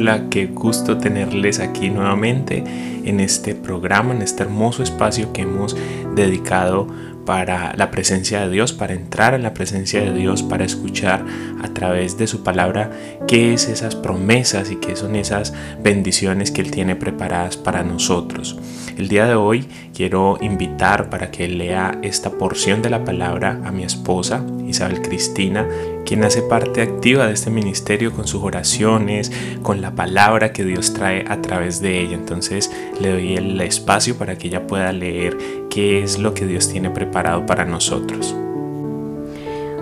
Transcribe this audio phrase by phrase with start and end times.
[0.00, 2.64] Hola, qué gusto tenerles aquí nuevamente
[3.04, 5.76] en este programa, en este hermoso espacio que hemos
[6.14, 6.86] dedicado
[7.26, 11.22] para la presencia de Dios, para entrar en la presencia de Dios, para escuchar
[11.62, 12.90] a través de su palabra
[13.28, 18.58] qué es esas promesas y qué son esas bendiciones que Él tiene preparadas para nosotros.
[18.96, 23.70] El día de hoy quiero invitar para que lea esta porción de la palabra a
[23.70, 25.68] mi esposa, Isabel Cristina,
[26.04, 29.30] quien hace parte activa de este ministerio con sus oraciones,
[29.62, 32.14] con la palabra que Dios trae a través de ella.
[32.14, 35.36] Entonces le doy el espacio para que ella pueda leer
[35.70, 38.34] qué es lo que Dios tiene preparado para nosotros.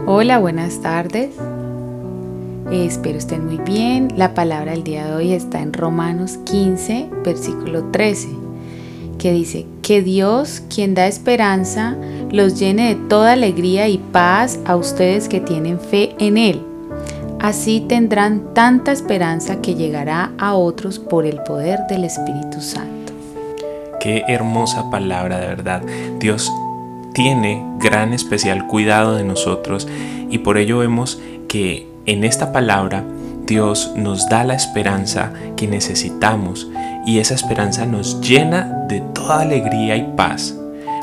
[0.06, 1.30] Hola, buenas tardes.
[2.70, 4.08] espero estén muy bien.
[4.16, 8.28] La palabra del día de hoy está en Romanos 15, versículo 13,
[9.18, 11.96] que dice, que Dios, quien da esperanza,
[12.30, 16.62] los llene de toda alegría y paz a ustedes que tienen fe en Él.
[17.40, 23.12] Así tendrán tanta esperanza que llegará a otros por el poder del Espíritu Santo.
[24.00, 25.82] Qué hermosa palabra, de verdad.
[26.18, 26.52] Dios
[27.14, 29.88] tiene gran especial cuidado de nosotros
[30.30, 33.04] y por ello vemos que en esta palabra
[33.46, 36.68] Dios nos da la esperanza que necesitamos
[37.06, 40.54] y esa esperanza nos llena de toda alegría y paz.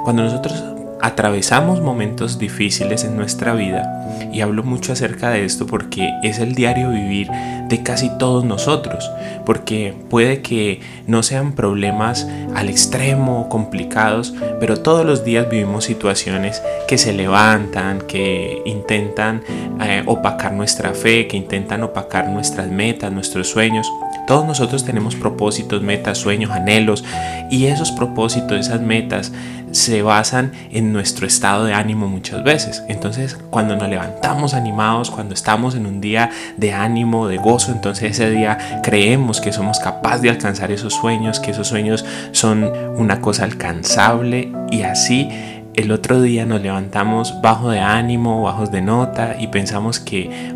[0.04, 0.75] Cuando nosotros
[1.06, 3.92] atravesamos momentos difíciles en nuestra vida,
[4.34, 7.30] y hablo mucho acerca de esto porque es el diario vivir
[7.70, 9.12] de casi todos nosotros,
[9.46, 16.64] porque puede que no sean problemas al extremo, complicados, pero todos los días vivimos situaciones
[16.88, 19.44] que se levantan, que intentan
[19.82, 23.88] eh, opacar nuestra fe, que intentan opacar nuestras metas, nuestros sueños.
[24.28, 27.04] Todos nosotros tenemos propósitos, metas, sueños, anhelos
[27.50, 29.32] y esos propósitos, esas metas
[29.72, 32.84] se basan en nuestro estado de ánimo muchas veces.
[32.88, 38.12] Entonces, cuando nos levantamos animados, cuando estamos en un día de ánimo, de gozo, entonces
[38.12, 43.20] ese día creemos que somos capaces de alcanzar esos sueños, que esos sueños son una
[43.20, 45.30] cosa alcanzable y así
[45.76, 50.55] el otro día nos levantamos bajo de ánimo, bajos de nota y pensamos que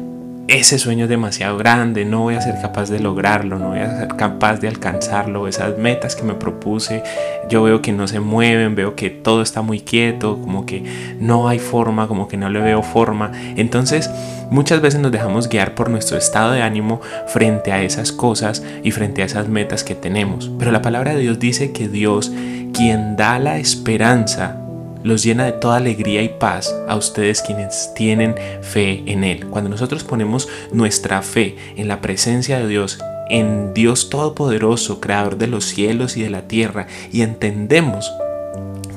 [0.49, 3.99] ese sueño es demasiado grande, no voy a ser capaz de lograrlo, no voy a
[3.99, 7.03] ser capaz de alcanzarlo, esas metas que me propuse,
[7.49, 10.83] yo veo que no se mueven, veo que todo está muy quieto, como que
[11.19, 13.31] no hay forma, como que no le veo forma.
[13.57, 14.09] Entonces,
[14.49, 18.89] muchas veces nos dejamos guiar por nuestro estado de ánimo frente a esas cosas y
[18.89, 20.51] frente a esas metas que tenemos.
[20.57, 22.31] Pero la palabra de Dios dice que Dios,
[22.73, 24.57] quien da la esperanza,
[25.03, 29.45] los llena de toda alegría y paz a ustedes quienes tienen fe en Él.
[29.47, 32.99] Cuando nosotros ponemos nuestra fe en la presencia de Dios,
[33.29, 38.11] en Dios Todopoderoso, Creador de los cielos y de la tierra, y entendemos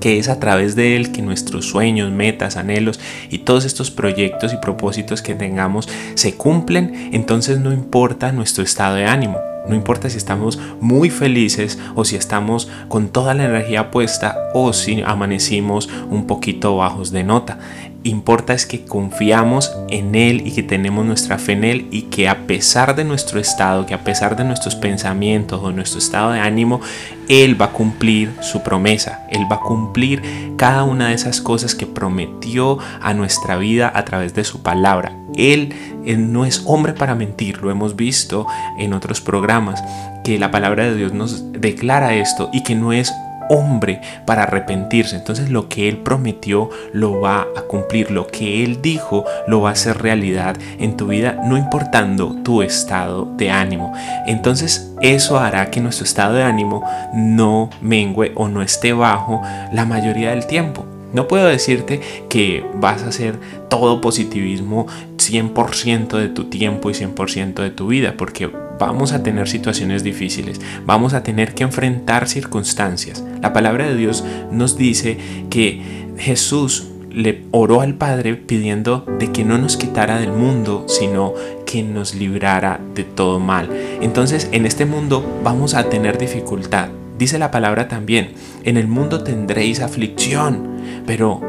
[0.01, 2.99] que es a través de Él que nuestros sueños, metas, anhelos
[3.31, 8.97] y todos estos proyectos y propósitos que tengamos se cumplen, entonces no importa nuestro estado
[8.97, 9.52] de ánimo.
[9.69, 14.73] No importa si estamos muy felices o si estamos con toda la energía puesta o
[14.73, 17.59] si amanecimos un poquito bajos de nota
[18.05, 22.29] importa es que confiamos en Él y que tenemos nuestra fe en Él y que
[22.29, 26.41] a pesar de nuestro estado, que a pesar de nuestros pensamientos o nuestro estado de
[26.41, 26.81] ánimo,
[27.29, 29.27] Él va a cumplir su promesa.
[29.31, 30.23] Él va a cumplir
[30.57, 35.17] cada una de esas cosas que prometió a nuestra vida a través de su palabra.
[35.37, 35.75] Él,
[36.05, 38.47] él no es hombre para mentir, lo hemos visto
[38.79, 39.83] en otros programas,
[40.25, 43.13] que la palabra de Dios nos declara esto y que no es
[43.49, 45.17] hombre para arrepentirse.
[45.17, 48.11] Entonces lo que Él prometió lo va a cumplir.
[48.11, 52.63] Lo que Él dijo lo va a hacer realidad en tu vida, no importando tu
[52.63, 53.93] estado de ánimo.
[54.27, 56.83] Entonces eso hará que nuestro estado de ánimo
[57.15, 59.43] no mengue o no esté bajo
[59.73, 60.85] la mayoría del tiempo.
[61.13, 62.01] No puedo decirte
[62.31, 63.39] que vas a hacer
[63.69, 64.87] todo positivismo
[65.19, 68.51] 100% de tu tiempo y 100% de tu vida, porque
[68.87, 73.25] vamos a tener situaciones difíciles, vamos a tener que enfrentar circunstancias.
[73.41, 75.19] La palabra de Dios nos dice
[75.51, 75.81] que
[76.19, 81.35] Jesús le oró al Padre pidiendo de que no nos quitara del mundo, sino
[81.67, 83.71] que nos librara de todo mal.
[84.01, 86.89] Entonces, en este mundo vamos a tener dificultad.
[87.19, 88.33] Dice la palabra también,
[88.65, 91.41] en el mundo tendréis aflicción, pero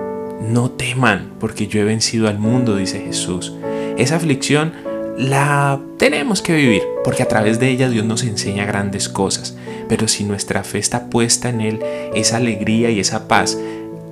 [0.41, 3.53] no teman, porque yo he vencido al mundo, dice Jesús.
[3.97, 4.73] esa aflicción
[5.17, 9.55] la tenemos que vivir, porque a través de ella Dios nos enseña grandes cosas.
[9.87, 11.79] Pero si nuestra fe está puesta en Él,
[12.15, 13.57] esa alegría y esa paz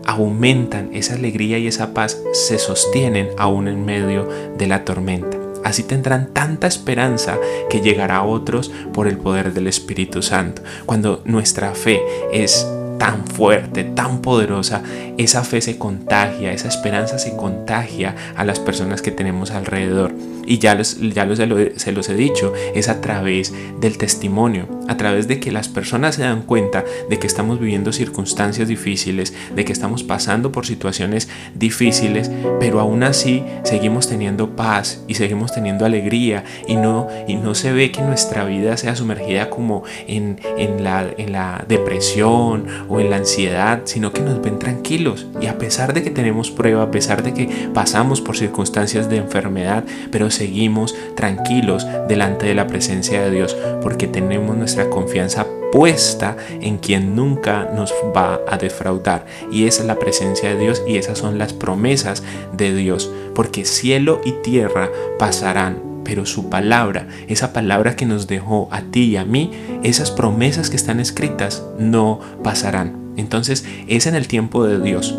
[0.05, 4.27] aumentan, esa alegría y esa paz se sostienen aún en medio
[4.57, 5.37] de la tormenta.
[5.63, 7.37] Así tendrán tanta esperanza
[7.69, 10.63] que llegará a otros por el poder del Espíritu Santo.
[10.85, 12.01] Cuando nuestra fe
[12.33, 12.67] es
[12.97, 14.83] tan fuerte, tan poderosa,
[15.17, 20.13] esa fe se contagia, esa esperanza se contagia a las personas que tenemos alrededor.
[20.51, 25.39] Y ya, ya se los he dicho, es a través del testimonio, a través de
[25.39, 30.03] que las personas se dan cuenta de que estamos viviendo circunstancias difíciles, de que estamos
[30.03, 36.75] pasando por situaciones difíciles, pero aún así seguimos teniendo paz y seguimos teniendo alegría y
[36.75, 41.31] no, y no se ve que nuestra vida sea sumergida como en, en, la, en
[41.31, 45.27] la depresión o en la ansiedad, sino que nos ven tranquilos.
[45.39, 49.15] Y a pesar de que tenemos prueba, a pesar de que pasamos por circunstancias de
[49.15, 56.35] enfermedad, pero seguimos tranquilos delante de la presencia de Dios, porque tenemos nuestra confianza puesta
[56.61, 59.27] en quien nunca nos va a defraudar.
[59.51, 62.23] Y esa es la presencia de Dios y esas son las promesas
[62.53, 63.11] de Dios.
[63.35, 64.89] Porque cielo y tierra
[65.19, 69.51] pasarán, pero su palabra, esa palabra que nos dejó a ti y a mí,
[69.83, 73.13] esas promesas que están escritas no pasarán.
[73.15, 75.15] Entonces es en el tiempo de Dios.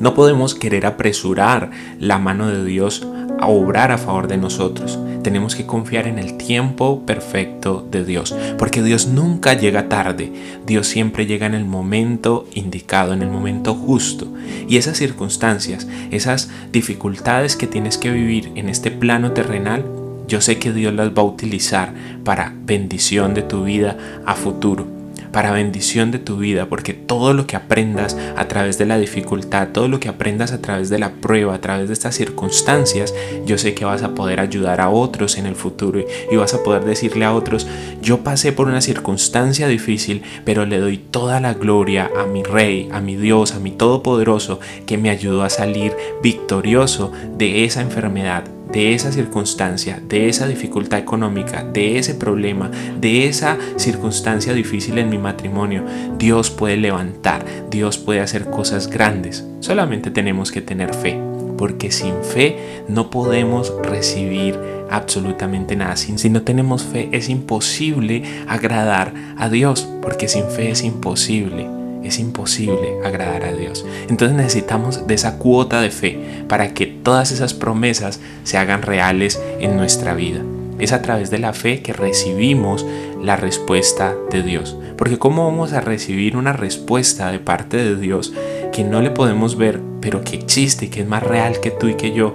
[0.00, 3.06] No podemos querer apresurar la mano de Dios
[3.38, 4.98] a obrar a favor de nosotros.
[5.22, 10.32] Tenemos que confiar en el tiempo perfecto de Dios, porque Dios nunca llega tarde,
[10.66, 14.32] Dios siempre llega en el momento indicado, en el momento justo.
[14.68, 19.84] Y esas circunstancias, esas dificultades que tienes que vivir en este plano terrenal,
[20.26, 21.94] yo sé que Dios las va a utilizar
[22.24, 23.96] para bendición de tu vida
[24.26, 24.97] a futuro
[25.32, 29.68] para bendición de tu vida, porque todo lo que aprendas a través de la dificultad,
[29.68, 33.14] todo lo que aprendas a través de la prueba, a través de estas circunstancias,
[33.46, 36.62] yo sé que vas a poder ayudar a otros en el futuro y vas a
[36.62, 37.66] poder decirle a otros,
[38.02, 42.88] yo pasé por una circunstancia difícil, pero le doy toda la gloria a mi Rey,
[42.92, 45.92] a mi Dios, a mi Todopoderoso, que me ayudó a salir
[46.22, 52.70] victorioso de esa enfermedad, de esa circunstancia, de esa dificultad económica, de ese problema,
[53.00, 55.84] de esa circunstancia difícil en mi matrimonio,
[56.18, 59.46] Dios puede levantar, Dios puede hacer cosas grandes.
[59.60, 61.18] Solamente tenemos que tener fe,
[61.56, 64.58] porque sin fe no podemos recibir
[64.90, 65.96] absolutamente nada.
[65.96, 71.77] Si no tenemos fe es imposible agradar a Dios, porque sin fe es imposible
[72.08, 73.84] es imposible agradar a Dios.
[74.08, 79.40] Entonces necesitamos de esa cuota de fe para que todas esas promesas se hagan reales
[79.60, 80.42] en nuestra vida.
[80.78, 82.86] Es a través de la fe que recibimos
[83.22, 84.76] la respuesta de Dios.
[84.96, 88.32] Porque ¿cómo vamos a recibir una respuesta de parte de Dios
[88.72, 91.88] que no le podemos ver, pero que existe y que es más real que tú
[91.88, 92.34] y que yo?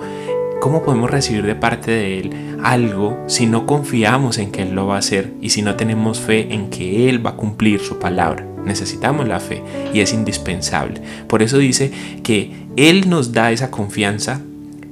[0.61, 4.87] ¿Cómo podemos recibir de parte de Él algo si no confiamos en que Él lo
[4.87, 7.99] va a hacer y si no tenemos fe en que Él va a cumplir su
[7.99, 8.52] palabra?
[8.65, 9.63] Necesitamos la fe
[9.93, 11.01] y es indispensable.
[11.27, 11.91] Por eso dice
[12.23, 14.41] que Él nos da esa confianza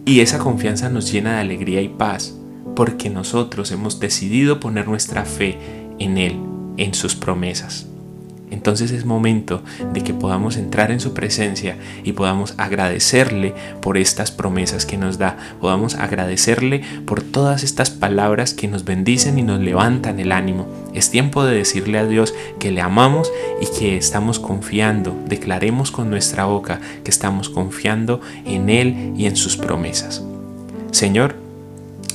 [0.05, 2.35] y esa confianza nos llena de alegría y paz,
[2.75, 5.57] porque nosotros hemos decidido poner nuestra fe
[5.99, 6.35] en Él,
[6.77, 7.90] en sus promesas.
[8.51, 9.63] Entonces es momento
[9.93, 15.17] de que podamos entrar en su presencia y podamos agradecerle por estas promesas que nos
[15.17, 20.67] da, podamos agradecerle por todas estas palabras que nos bendicen y nos levantan el ánimo.
[20.93, 23.31] Es tiempo de decirle a Dios que le amamos
[23.61, 29.35] y que estamos confiando, declaremos con nuestra boca que estamos confiando en Él y en
[29.35, 30.23] sus promesas.
[30.91, 31.40] Señor,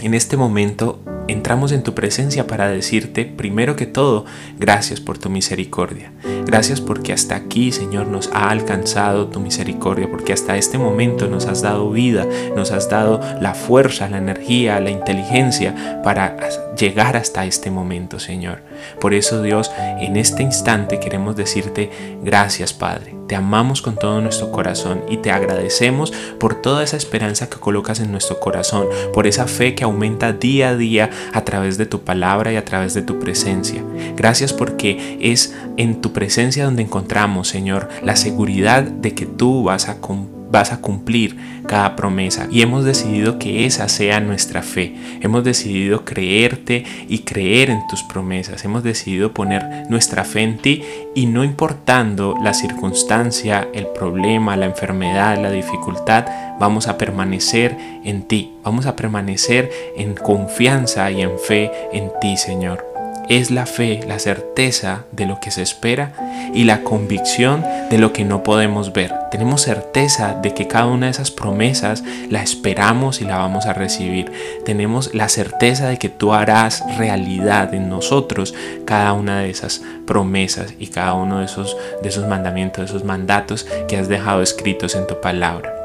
[0.02, 4.24] en este momento entramos en tu presencia para decirte, primero que todo,
[4.58, 6.12] gracias por tu misericordia.
[6.44, 11.46] Gracias porque hasta aquí, Señor, nos ha alcanzado tu misericordia, porque hasta este momento nos
[11.46, 16.36] has dado vida, nos has dado la fuerza, la energía, la inteligencia para
[16.76, 18.60] llegar hasta este momento, Señor.
[19.00, 21.90] Por eso, Dios, en este instante queremos decirte
[22.22, 23.14] gracias, Padre.
[23.26, 27.98] Te amamos con todo nuestro corazón y te agradecemos por toda esa esperanza que colocas
[27.98, 32.02] en nuestro corazón, por esa fe que aumenta día a día a través de tu
[32.02, 33.82] palabra y a través de tu presencia.
[34.16, 39.88] Gracias porque es en tu presencia donde encontramos, Señor, la seguridad de que tú vas
[39.88, 41.36] a cumplir vas a cumplir
[41.66, 44.94] cada promesa y hemos decidido que esa sea nuestra fe.
[45.20, 48.64] Hemos decidido creerte y creer en tus promesas.
[48.64, 50.82] Hemos decidido poner nuestra fe en ti
[51.14, 56.24] y no importando la circunstancia, el problema, la enfermedad, la dificultad,
[56.58, 58.54] vamos a permanecer en ti.
[58.64, 62.85] Vamos a permanecer en confianza y en fe en ti, Señor.
[63.28, 66.12] Es la fe, la certeza de lo que se espera
[66.54, 69.12] y la convicción de lo que no podemos ver.
[69.30, 73.72] Tenemos certeza de que cada una de esas promesas la esperamos y la vamos a
[73.72, 74.32] recibir.
[74.64, 78.54] Tenemos la certeza de que tú harás realidad en nosotros
[78.84, 83.04] cada una de esas promesas y cada uno de esos, de esos mandamientos, de esos
[83.04, 85.75] mandatos que has dejado escritos en tu palabra.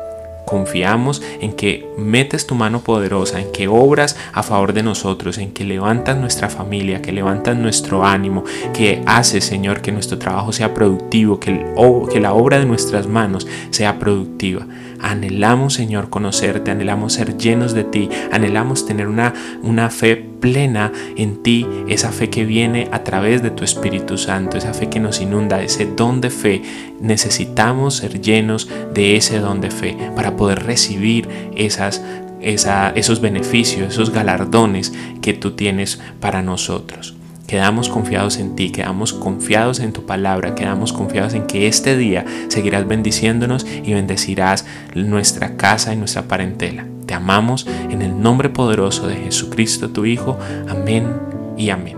[0.51, 5.53] Confiamos en que metes tu mano poderosa, en que obras a favor de nosotros, en
[5.53, 8.43] que levantas nuestra familia, que levantas nuestro ánimo,
[8.74, 11.74] que haces, Señor, que nuestro trabajo sea productivo, que,
[12.12, 14.67] que la obra de nuestras manos sea productiva.
[15.01, 21.41] Anhelamos, Señor, conocerte, anhelamos ser llenos de ti, anhelamos tener una, una fe plena en
[21.43, 25.22] ti, esa fe que viene a través de tu Espíritu Santo, esa fe que nos
[25.22, 26.62] inunda, ese don de fe.
[27.00, 32.03] Necesitamos ser llenos de ese don de fe para poder recibir esas,
[32.41, 37.15] esos beneficios, esos galardones que tú tienes para nosotros.
[37.51, 42.24] Quedamos confiados en ti, quedamos confiados en tu palabra, quedamos confiados en que este día
[42.48, 44.65] seguirás bendiciéndonos y bendecirás
[44.96, 46.86] nuestra casa y nuestra parentela.
[47.05, 50.39] Te amamos en el nombre poderoso de Jesucristo tu Hijo.
[50.70, 51.12] Amén
[51.58, 51.98] y amén.